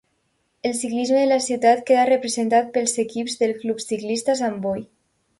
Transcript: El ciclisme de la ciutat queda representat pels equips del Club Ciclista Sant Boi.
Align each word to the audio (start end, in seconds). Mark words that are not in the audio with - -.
El 0.67 0.71
ciclisme 0.77 1.17
de 1.17 1.25
la 1.31 1.35
ciutat 1.47 1.83
queda 1.89 2.05
representat 2.09 2.71
pels 2.77 2.95
equips 3.03 3.35
del 3.43 3.53
Club 3.65 3.83
Ciclista 3.85 4.37
Sant 4.41 4.57
Boi. 4.65 4.83